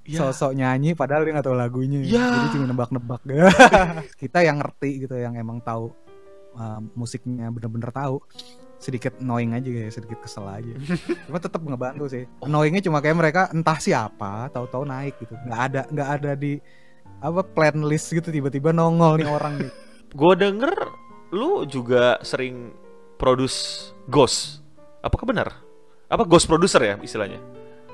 [0.04, 0.20] Ya.
[0.20, 2.02] Sosok nyanyi padahal dia gak tahu lagunya.
[2.04, 2.26] Ya.
[2.28, 3.22] Jadi cuma nebak-nebak.
[4.22, 5.94] Kita yang ngerti gitu, yang emang tahu
[6.58, 8.20] uh, musiknya bener-bener tahu.
[8.82, 10.74] Sedikit annoying aja ya, sedikit kesel aja.
[11.30, 12.28] cuma tetap ngebantu sih.
[12.44, 12.52] Oh.
[12.52, 15.40] Annoyingnya cuma kayak mereka entah siapa, tahu-tahu naik gitu.
[15.48, 16.60] Nggak ada, nggak ada di
[17.24, 19.72] apa plan list gitu tiba-tiba nongol nih orang nih
[20.14, 20.74] gue denger
[21.34, 22.70] lu juga sering
[23.18, 24.62] produce ghost.
[25.02, 25.50] Apakah benar?
[26.08, 27.42] Apa ghost producer ya istilahnya?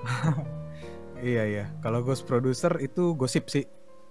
[1.24, 1.66] iya iya.
[1.80, 3.64] Kalau ghost producer itu gosip sih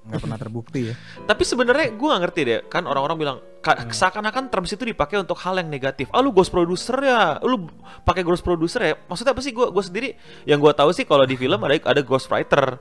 [0.08, 0.94] nggak pernah terbukti ya.
[1.28, 3.92] Tapi sebenarnya gue gak ngerti deh, kan orang-orang bilang hmm.
[3.92, 6.08] seakan-akan terms itu dipakai untuk hal yang negatif.
[6.16, 7.68] Ah lu ghost producer ya, lu
[8.08, 8.94] pakai ghost producer ya.
[9.04, 9.52] Maksudnya apa sih?
[9.52, 10.08] Gue gue sendiri
[10.48, 12.80] yang gue tahu sih kalau di film ada ada ghost writer.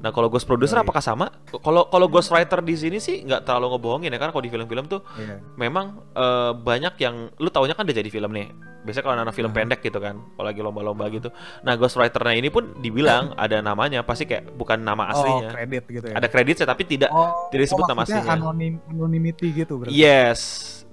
[0.00, 0.86] Nah kalau ghost producer oh, iya.
[0.88, 1.26] apakah sama?
[1.60, 4.84] Kalau kalau ghost writer di sini sih nggak terlalu ngebohongin ya karena kalau di film-film
[4.88, 5.38] tuh yeah.
[5.60, 8.48] memang uh, banyak yang lu taunya kan udah jadi film nih.
[8.80, 9.56] Biasanya kalau anak film uh.
[9.60, 11.28] pendek gitu kan, kalau lagi lomba-lomba gitu.
[11.60, 15.48] Nah ghost writernya ini pun dibilang ada namanya, pasti kayak bukan nama oh, aslinya.
[15.52, 16.14] Oh, kredit gitu ya.
[16.16, 18.32] Ada kredit tapi tidak oh, tidak disebut oh, nama aslinya.
[18.32, 19.92] Anonim, anonymity gitu berarti.
[19.92, 20.40] Yes.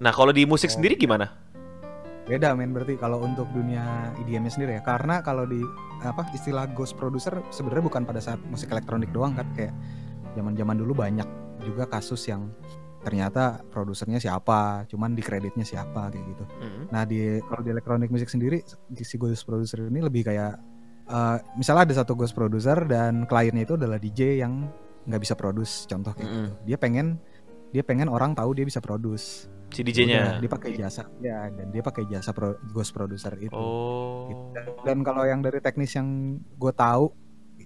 [0.03, 0.73] Nah kalau di musik oh.
[0.75, 1.46] sendiri gimana?
[2.27, 4.81] Beda men berarti kalau untuk dunia EDM-nya sendiri ya.
[4.83, 5.63] Karena kalau di
[6.03, 9.71] apa istilah ghost producer sebenarnya bukan pada saat musik elektronik doang kan kayak
[10.35, 11.25] zaman-zaman dulu banyak
[11.63, 12.51] juga kasus yang
[13.01, 16.43] ternyata produsernya siapa, cuman di kreditnya siapa kayak gitu.
[16.43, 16.83] Mm-hmm.
[16.91, 18.59] Nah di kalau di elektronik musik sendiri
[18.91, 20.59] si ghost producer ini lebih kayak
[21.07, 24.67] uh, misalnya ada satu ghost producer dan kliennya itu adalah DJ yang
[25.07, 26.43] nggak bisa produce contoh kayak Mm-mm.
[26.43, 26.51] gitu.
[26.67, 27.07] Dia pengen
[27.71, 29.47] dia pengen orang tahu dia bisa produce.
[29.67, 30.39] Si DJ-nya.
[30.39, 33.51] dia pakai jasa ya dan dia pakai jasa pro, ghost producer itu.
[33.53, 34.31] Oh.
[34.31, 34.71] Gitu.
[34.87, 37.11] Dan kalau yang dari teknis yang gue tahu,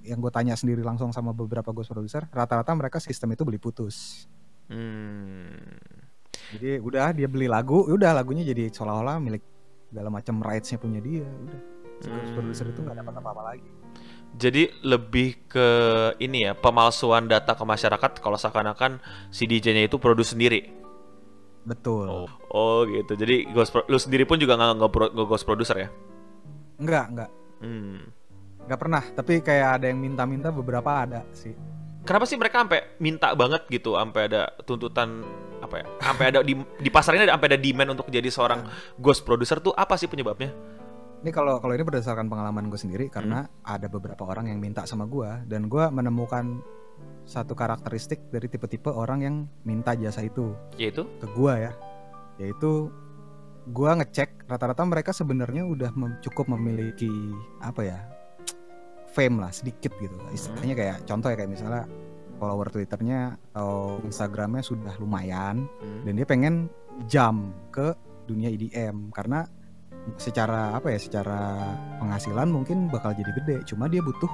[0.01, 4.25] yang gue tanya sendiri langsung sama beberapa ghost producer, rata-rata mereka sistem itu beli putus.
[4.65, 5.77] Hmm.
[6.51, 9.43] Jadi udah dia beli lagu, ya udah lagunya jadi seolah-olah milik
[9.91, 11.23] segala macam rights-nya punya dia.
[11.27, 11.61] Udah.
[12.01, 12.37] Si ghost Hmm.
[12.41, 13.69] producer itu nggak dapat apa-apa lagi.
[14.31, 15.67] Jadi lebih ke
[16.23, 20.80] ini ya pemalsuan data ke masyarakat kalau seakan-akan si DJ-nya itu produce sendiri.
[21.62, 22.06] Betul.
[22.10, 23.13] Oh, oh gitu.
[23.13, 25.89] Jadi ghost pro- lu sendiri pun juga nggak nggak ghost producer ya?
[26.82, 27.30] Enggak, enggak.
[27.62, 28.02] Hmm.
[28.65, 31.54] Enggak pernah, tapi kayak ada yang minta-minta beberapa ada sih.
[32.02, 35.21] Kenapa sih mereka sampai minta banget gitu, sampai ada tuntutan
[35.62, 35.86] apa ya?
[36.02, 38.65] Sampai ada di di pasar ini ada sampai ada demand untuk jadi seorang
[38.97, 40.50] ghost producer tuh apa sih penyebabnya?
[41.21, 45.06] Ini kalau kalau ini berdasarkan pengalaman gue sendiri karena ada beberapa orang yang minta sama
[45.06, 46.65] gue dan gue menemukan
[47.25, 50.51] satu karakteristik dari tipe-tipe orang yang minta jasa itu.
[50.75, 51.07] Yaitu?
[51.21, 51.71] Ke gue ya,
[52.41, 52.91] yaitu
[53.69, 57.11] gue ngecek rata-rata mereka sebenarnya udah mem- cukup memiliki
[57.61, 57.99] apa ya
[59.13, 60.15] fame lah sedikit gitu.
[60.33, 61.83] Istilahnya kayak contoh ya kayak misalnya
[62.41, 66.09] follower twitternya atau instagramnya sudah lumayan hmm.
[66.09, 66.55] dan dia pengen
[67.05, 67.93] jam ke
[68.25, 69.45] dunia EDM karena
[70.17, 71.61] secara apa ya secara
[72.01, 73.57] penghasilan mungkin bakal jadi gede.
[73.69, 74.31] Cuma dia butuh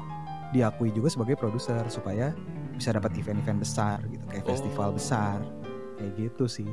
[0.52, 2.32] diakui juga sebagai produser supaya
[2.74, 4.50] bisa dapat event-event besar gitu kayak Oh.
[4.54, 5.38] festival besar
[5.98, 6.70] kayak gitu sih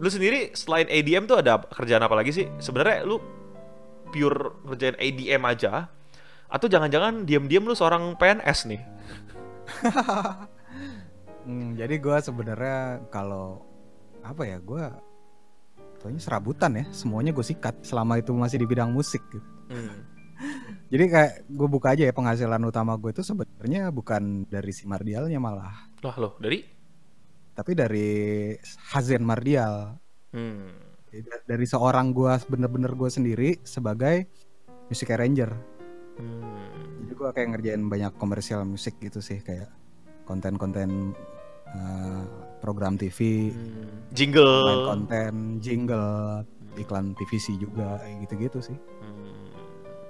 [0.00, 2.48] lu sendiri selain ADM tuh ada kerjaan apa lagi sih?
[2.56, 3.20] Sebenarnya lu
[4.08, 5.92] pure kerjaan ADM aja
[6.48, 8.80] atau jangan-jangan diam-diam lu seorang PNS nih?
[11.40, 13.64] Hmm, jadi gue sebenarnya kalau
[14.20, 14.84] apa ya gue
[16.00, 19.44] Pokoknya serabutan ya, semuanya gue sikat selama itu masih di bidang musik gitu.
[19.68, 20.04] Hmm.
[20.90, 25.38] Jadi kayak gue buka aja ya penghasilan utama gue itu sebenarnya bukan dari si Mardialnya
[25.38, 26.66] malah, Lah lo dari?
[27.52, 28.50] tapi dari
[28.90, 29.94] Hazen Mardial.
[30.30, 30.72] Hmm.
[31.44, 34.26] Dari seorang gue bener-bener gue sendiri sebagai
[34.86, 35.50] music arranger.
[36.16, 36.66] Hmm.
[37.00, 39.68] Jadi gue kayak ngerjain banyak komersial musik gitu sih kayak
[40.24, 41.12] konten-konten
[41.68, 42.22] eh,
[42.58, 44.10] program TV, Hmm.
[44.10, 44.86] Jingle.
[44.86, 46.42] konten, jingle,
[46.74, 48.74] iklan TVC juga gitu-gitu sih.
[48.74, 49.09] Hmm.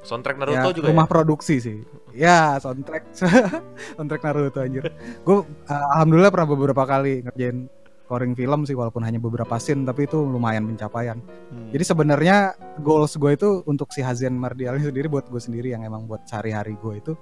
[0.01, 1.11] Soundtrack ya, Naruto juga rumah ya?
[1.13, 1.77] produksi sih.
[2.17, 3.05] Ya, soundtrack
[3.97, 4.89] soundtrack Naruto anjir.
[5.23, 7.69] Gue alhamdulillah pernah beberapa kali ngerjain
[8.11, 11.23] scoring film sih walaupun hanya beberapa scene tapi itu lumayan pencapaian.
[11.23, 11.71] Hmm.
[11.71, 15.87] Jadi sebenarnya goals gue itu untuk si Hazian Mardial ini sendiri buat gue sendiri yang
[15.87, 17.13] emang buat sehari-hari gue itu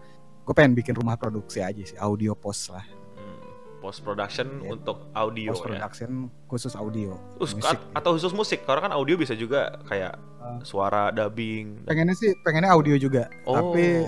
[0.48, 2.97] gue pengen bikin rumah produksi aja sih, audio post lah.
[3.78, 4.74] Post production Ya.
[4.74, 5.66] untuk audio Post ya.
[5.70, 6.10] production
[6.44, 7.14] khusus audio.
[7.38, 7.78] Us- musik.
[7.78, 8.60] a- atau khusus musik.
[8.62, 10.58] Karena kan audio bisa juga kayak Ah.
[10.62, 11.86] suara dubbing.
[11.86, 13.54] Pengennya sih pengennya audio juga, Oh.
[13.54, 14.06] tapi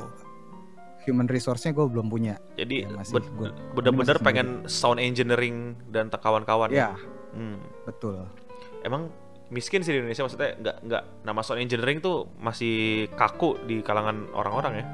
[1.03, 2.37] human resource-nya gue belum punya.
[2.55, 6.69] Jadi Ya, masih ben- gua- bener-bener pengen sound engineering dan kawan-kawan.
[6.69, 6.93] Ya,
[7.33, 7.57] Hmm.
[7.83, 8.29] betul.
[8.83, 9.09] Emang
[9.49, 14.31] miskin sih di Indonesia maksudnya nggak nggak nama sound engineering tuh masih kaku di kalangan
[14.31, 14.85] orang-orang ya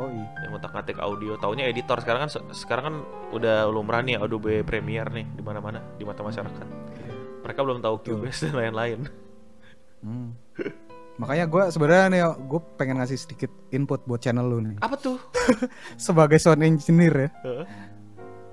[0.00, 0.24] Oh iya.
[0.42, 2.96] yang otak ngatik audio taunya editor sekarang kan sekarang kan
[3.30, 6.66] udah lumrah nih Adobe Premiere nih di mana-mana di mata masyarakat
[7.40, 7.94] mereka belum tahu.
[8.02, 9.00] Cubase dan lain-lain
[10.00, 10.32] Hmm.
[11.20, 14.80] Makanya gue sebenarnya nih gue pengen ngasih sedikit input buat channel lu nih.
[14.80, 15.20] apa tuh
[16.00, 17.64] Sebagai sound engineer ya, Heeh.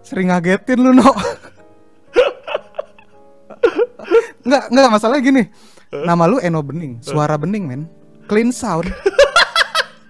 [0.04, 1.08] sering ngagetin lu no.
[4.44, 5.48] Nggak nggak masalah gini.
[5.88, 7.82] Nama lu Eno Bening, suara bening men,
[8.28, 8.92] clean sound.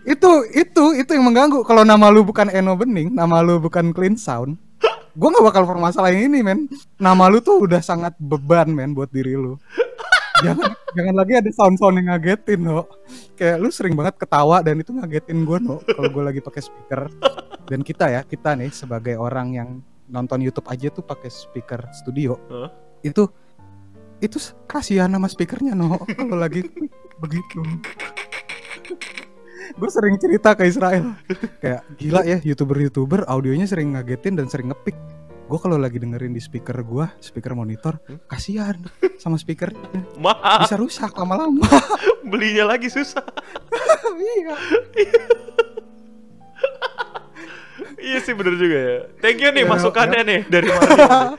[0.08, 1.67] itu itu itu yang mengganggu.
[1.67, 4.56] Kalau nama lu bukan Eno Bening, nama lu bukan clean sound,
[5.13, 6.72] gue nggak bakal permasalahin ini men.
[6.96, 9.60] Nama lu tuh udah sangat beban men buat diri lu.
[10.46, 12.86] jangan jangan lagi ada sound sound yang ngagetin no
[13.34, 17.10] kayak lu sering banget ketawa dan itu ngagetin gue no kalau gue lagi pakai speaker
[17.65, 19.70] dan kita ya kita nih sebagai orang yang
[20.06, 22.70] nonton YouTube aja tuh pakai speaker studio Hah?
[23.02, 23.26] itu
[24.22, 24.38] itu
[24.70, 26.70] kasihan sama speakernya no kalau lagi
[27.17, 27.65] begitu
[29.69, 31.17] gue sering cerita ke Israel.
[31.58, 34.95] Kayak gila ya youtuber youtuber audionya sering ngagetin dan sering ngepick.
[35.47, 38.19] Gue kalau lagi dengerin di speaker gue speaker monitor Hmm?
[38.25, 38.75] kasihan
[39.17, 39.71] sama speaker.
[40.60, 41.63] Bisa rusak lama-lama.
[42.30, 43.23] Belinya lagi susah.
[44.17, 44.56] Iya.
[47.97, 48.97] Iya sih bener juga ya.
[49.19, 51.38] Thank you nih Ya, masukannya nih dari Mario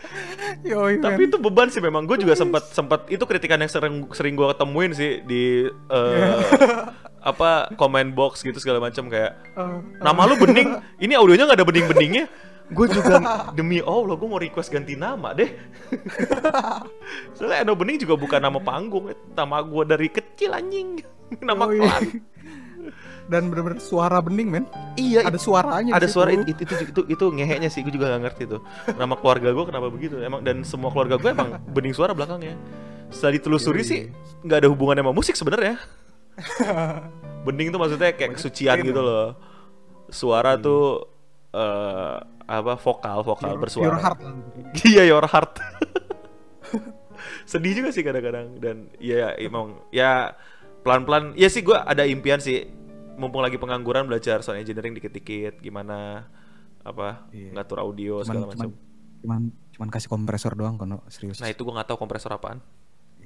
[0.61, 1.29] Yoi, Tapi men.
[1.29, 2.03] itu beban sih memang.
[2.03, 6.35] Gue juga sempat sempat itu kritikan yang sering sering gue ketemuin sih di eh,
[7.35, 11.67] apa comment box gitu segala macam kayak Uh, nama lu bening, ini audionya nggak ada
[11.67, 12.31] bening-beningnya.
[12.71, 13.19] Gue juga
[13.59, 15.51] demi Allah gue mau request ganti nama deh.
[17.35, 21.03] Soalnya Eno Bening juga bukan nama panggung, nama gue dari kecil anjing.
[21.49, 21.81] nama Yoi.
[21.81, 22.05] klan.
[23.29, 24.65] dan bener-bener suara bening men
[24.97, 28.25] iya ada suaranya ada suara itu itu itu itu, itu ngeheknya sih gue juga gak
[28.25, 28.65] ngerti tuh
[28.97, 32.57] nama keluarga gue kenapa begitu emang dan semua keluarga gue emang bening suara belakangnya
[33.13, 33.91] setelah ditelusuri Yoi.
[33.93, 34.01] sih
[34.49, 35.77] nggak ada hubungannya sama musik sebenarnya
[37.49, 39.33] bening tuh maksudnya kayak kesucian gitu loh.
[40.09, 40.63] Suara Iya.
[40.63, 40.83] tuh
[41.51, 43.87] eh apa vokal vokal Pure- bersuara.
[43.89, 44.21] pure heart.
[44.89, 45.57] Iya your heart.
[47.45, 48.57] Sedih juga sih kadang-kadang.
[48.57, 50.37] Dan ya emang ya
[50.81, 51.33] pelan-pelan.
[51.35, 52.69] Ya sih gue ada impian sih.
[53.19, 56.31] Mumpung lagi pengangguran belajar sound engineering dikit-dikit gimana
[56.81, 57.51] apa Iya.
[57.53, 58.71] ngatur audio cuman, segala cuman, macam
[59.19, 59.41] cuman
[59.75, 61.03] cuman kasih kompresor doang kono.
[61.09, 61.43] Serius.
[61.43, 62.63] Nah itu gue nggak tahu kompresor apaan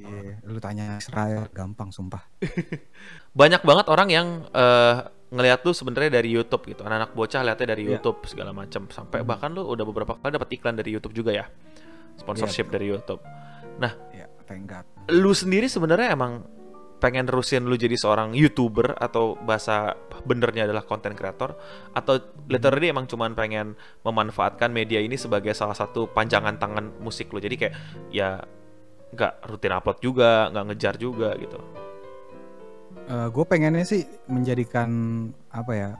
[0.03, 2.23] iya lu tanya Israel gampang sumpah.
[3.41, 4.97] Banyak banget orang yang eh,
[5.31, 6.85] ngelihat tuh sebenarnya dari YouTube gitu.
[6.85, 7.97] Anak-anak bocah lihatnya dari Iya.
[7.97, 11.47] YouTube segala macam sampai bahkan lu udah beberapa kali dapat iklan dari YouTube juga ya?
[12.15, 13.23] Sponsorship Iya, dari YouTube.
[13.79, 14.85] Nah ya thank God.
[15.09, 16.45] lu sendiri sebenarnya emang
[17.01, 21.57] pengen terusin lu jadi seorang youtuber atau bahasa benernya adalah content creator?
[21.91, 27.43] Atau literally emang cuman pengen memanfaatkan media ini sebagai salah satu panjangan tangan musik lu?
[27.43, 27.75] Jadi kayak
[28.12, 28.45] ya
[29.12, 31.59] nggak rutin upload juga nggak ngejar juga gitu
[33.12, 34.88] gue pengennya sih menjadikan
[35.51, 35.90] apa ya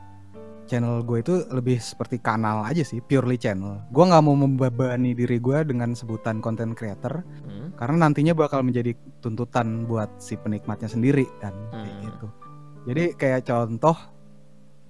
[0.65, 5.37] channel gue itu lebih seperti kanal aja sih purely channel gue nggak mau membebani diri
[5.37, 7.69] gue dengan sebutan content creator Hmm.
[7.75, 12.03] karena nantinya bakal menjadi tuntutan buat si penikmatnya sendiri kan kayak Hmm.
[12.07, 12.27] gitu
[12.83, 13.97] jadi kayak contoh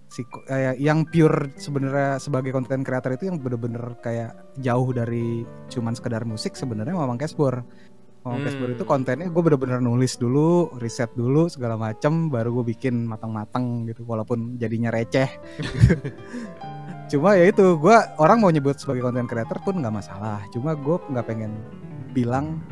[0.07, 4.31] si kayak yang pure sebenarnya sebagai content creator itu yang bener-bener kayak
[4.62, 7.65] jauh dari cuman sekedar musik sebenarnya Mamang Cashbor
[8.23, 8.47] Mamang Hmm.
[8.47, 13.83] Cashbor itu kontennya gue bener-bener nulis dulu riset dulu segala macem baru gue bikin matang-matang
[13.83, 15.27] gitu walaupun jadinya receh.
[17.12, 20.39] Cuma ya itu gue orang mau nyebut sebagai content creator pun nggak masalah.
[20.55, 21.51] Cuma gue nggak pengen
[22.15, 22.63] bilang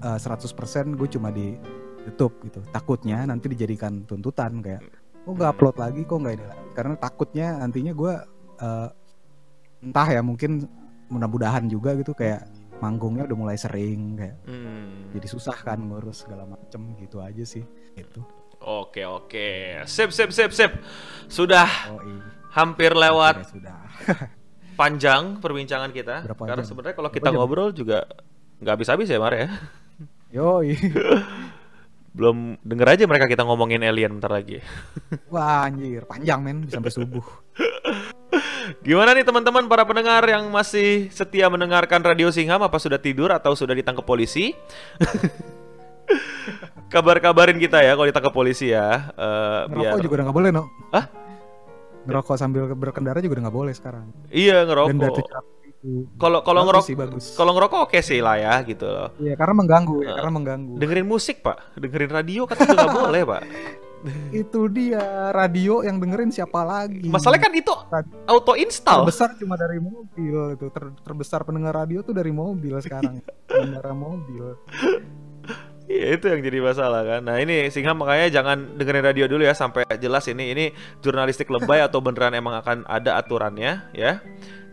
[0.00, 1.52] eh, 100% gue cuma di
[2.08, 2.64] YouTube gitu.
[2.72, 4.80] Takutnya nanti dijadikan tuntutan kayak
[5.28, 6.66] kok nggak upload lagi kok nggak ini lagi?
[6.72, 8.12] Karena takutnya nantinya gue
[8.64, 8.88] eh,
[9.84, 10.64] entah ya mungkin
[11.12, 15.10] mudah-mudahan juga gitu kayak manggungnya udah mulai sering kayak Hmm.
[15.10, 17.62] jadi susah kan ngurus segala macem gitu aja sih
[17.94, 18.22] gitu
[18.58, 19.50] Oke oke,
[19.86, 20.74] sip sip sip sip.
[21.26, 23.86] Sudah oh iya hampir lewat sudah
[24.80, 26.26] panjang perbincangan kita.
[26.26, 27.38] Berapa Karena sebenarnya kalau Berapa kita jam?
[27.38, 28.02] ngobrol juga
[28.58, 29.46] nggak habis-habis ya Mar ya.
[30.28, 30.58] yo
[32.18, 34.58] Belum denger aja mereka kita ngomongin alien bentar lagi.
[35.30, 37.22] wah anjir panjang men sampai subuh
[38.80, 43.52] Gimana nih teman-teman para pendengar yang masih setia mendengarkan Radio Singham apa sudah tidur atau
[43.56, 44.52] sudah ditangkap polisi?
[46.92, 49.12] Kabar-kabarin kita ya kalau ditangkap polisi ya.
[49.12, 51.06] Eh, biar ngerokok juga udah nggak boleh no Hah?
[52.08, 55.28] ngerokok sambil berkendara juga udah nggak boleh sekarang iya ngerokok.
[56.16, 56.88] Kalau kalau ngerokok
[57.36, 59.12] kalau ngerokok oke sih lah ya gitu loh.
[59.20, 62.96] Iya karena mengganggu ya Eh, karena mengganggu Dengerin musik pak, dengerin radio kan juga nggak
[63.04, 63.42] boleh pak.
[64.44, 67.74] itu dia radio yang dengerin siapa lagi Masalahnya kan itu
[68.26, 69.04] auto install.
[69.04, 74.54] terbesar cuma dari mobil itu Ter- terbesar pendengar radio tuh dari mobil sekarang pengendara mobil
[75.88, 77.20] Iya itu yang jadi masalah kan.
[77.24, 80.64] Nah ini sehingga makanya jangan dengerin radio dulu ya sampai jelas ini ini
[81.00, 84.20] jurnalistik lebay atau beneran emang akan ada aturannya ya.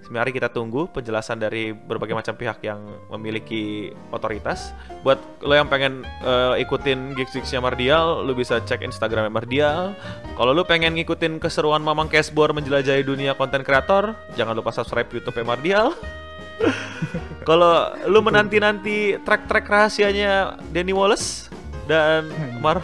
[0.06, 2.78] Mari kita tunggu penjelasan dari berbagai macam pihak yang
[3.10, 4.70] memiliki otoritas.
[5.02, 9.98] Buat lo yang pengen eh, ikutin gigs-gigsnya Mardial, lo bisa cek Instagramnya Mardial.
[10.38, 15.41] Kalau lo pengen ngikutin keseruan Mamang Cashbor menjelajahi dunia konten kreator, jangan lupa subscribe YouTube
[15.41, 15.98] Mardial.
[17.50, 21.50] Kalau lu menanti-nanti track-track rahasianya Danny Wallace
[21.86, 22.82] dan Mar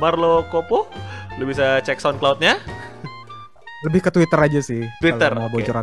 [0.00, 0.88] Marlo Kopo,
[1.40, 2.60] lu bisa cek SoundCloud-nya.
[3.82, 5.82] lebih ke Twitter aja sih Twitter, kalau mau bocoran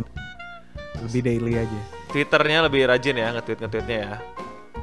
[1.00, 4.14] lebih daily aja Twitternya lebih rajin ya nge-tweet nge-tweetnya ya.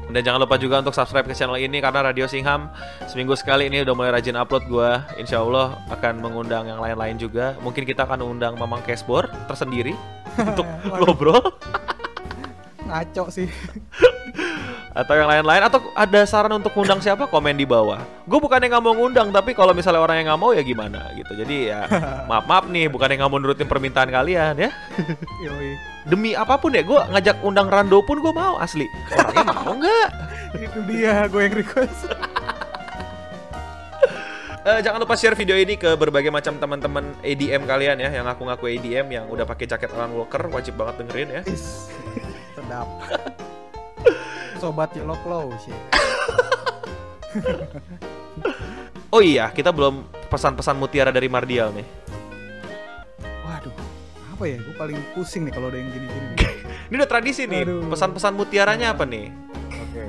[0.07, 2.71] Dan jangan lupa juga untuk subscribe ke channel ini karena Radio Singham
[3.11, 5.03] seminggu sekali ini udah mulai rajin upload gua.
[5.19, 7.59] Insya Allah akan mengundang yang lain-lain juga.
[7.59, 9.91] Mungkin kita akan undang Mamang Cashbor tersendiri
[10.55, 11.43] untuk ngobrol
[12.87, 13.51] ngaco sih
[14.95, 17.99] atau yang lain-lain atau ada saran untuk ngundang siapa komen di bawah.
[18.23, 21.35] Gue bukannya nggak mau ngundang tapi kalau misalnya orang yang nggak mau ya gimana gitu.
[21.35, 21.83] Jadi ya
[22.31, 24.71] maaf maaf nih bukannya nggak mau nurutin permintaan kalian ya.
[25.43, 25.96] Yoi.
[26.07, 28.87] Demi apa pun ya gue ngajak undang Rando pun gue mau asli.
[29.11, 30.09] Orangnya mau nggak?
[30.57, 32.07] itu dia gue yang request
[34.67, 38.67] Eh, jangan lupa share video ini ke berbagai macam teman-teman ADM kalian ya yang ngaku-ngaku
[38.75, 41.41] ADM yang udah pakai jaket Alan Walker wajib banget dengerin ya.
[41.47, 41.87] Is,
[42.59, 42.83] sedap
[44.59, 45.71] sobat yellow claw sih
[49.07, 51.87] Oh iya kita belum pesan-pesan mutiara dari Mardial nih.
[54.37, 56.45] Apa ya gue paling pusing nih kalau ada yang gini-gini nih.
[56.93, 57.65] Ini udah tradisi nih.
[57.89, 59.33] Pesan-pesan mutiaranya apa nih?
[59.73, 60.05] oke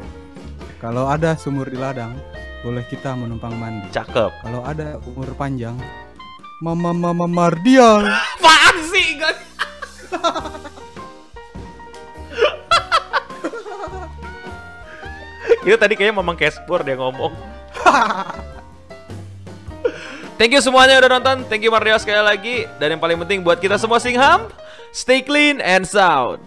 [0.84, 2.12] kalau ada sumur di ladang
[2.60, 4.44] boleh kita menumpang mandi Cakep.
[4.44, 5.80] kalau ada umur panjang
[6.60, 8.04] Mama Mama Mardial.
[8.36, 9.16] Apaan sih?
[9.16, 9.32] Gak...
[15.64, 17.32] Itu tadi kayaknya Mamang Cashboard dia ngomong.
[20.38, 21.42] Thank you semuanya udah nonton.
[21.50, 22.62] Thank you Mardio sekali lagi.
[22.78, 24.46] Dan yang paling penting buat kita semua Singham,
[24.94, 26.38] stay clean and sound.